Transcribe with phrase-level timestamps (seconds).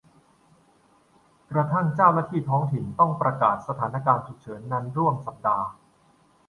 [1.51, 5.65] กระทั่งเจ้าหน้าที่ท้องถิ่นต้องประกาศสถานการณ์ฉุกเฉินนานร่วมสัปดาห์